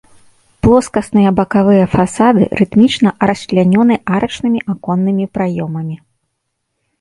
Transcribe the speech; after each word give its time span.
Плоскасныя 0.67 1.33
бакавыя 1.39 1.83
фасады 1.95 2.43
рытмічна 2.61 3.09
расчлянёны 3.31 3.95
арачнымі 4.17 4.59
аконнымі 4.75 5.25
праёмамі. 5.37 5.95